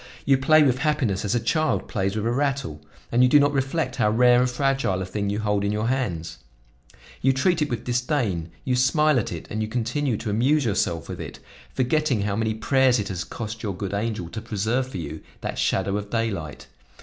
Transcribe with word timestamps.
You 0.25 0.39
play 0.39 0.63
with 0.63 0.79
happiness 0.79 1.23
as 1.25 1.35
a 1.35 1.39
child 1.39 1.87
plays 1.87 2.15
with 2.15 2.25
a 2.25 2.31
rattle, 2.31 2.81
and 3.11 3.21
you 3.21 3.29
do 3.29 3.39
not 3.39 3.53
reflect 3.53 3.97
how 3.97 4.09
rare 4.09 4.39
and 4.41 4.49
fragile 4.49 4.99
a 4.99 5.05
thing 5.05 5.29
you 5.29 5.37
hold 5.37 5.63
in 5.63 5.71
your 5.71 5.89
hands; 5.89 6.39
you 7.21 7.31
treat 7.33 7.61
it 7.61 7.69
with 7.69 7.83
disdain, 7.83 8.49
you 8.65 8.75
smile 8.75 9.19
at 9.19 9.31
it 9.31 9.47
and 9.51 9.61
you 9.61 9.67
continue 9.67 10.17
to 10.17 10.31
amuse 10.31 10.65
yourself 10.65 11.07
with 11.07 11.21
it, 11.21 11.37
forgetting 11.75 12.21
how 12.23 12.35
many 12.35 12.55
prayers 12.55 12.97
it 12.97 13.09
has 13.09 13.23
cost 13.23 13.61
your 13.61 13.77
good 13.77 13.93
angel 13.93 14.27
to 14.29 14.41
preserve 14.41 14.87
for 14.89 14.97
you 14.97 15.21
that 15.41 15.59
shadow 15.59 15.95
of 15.97 16.09
daylight! 16.09 16.65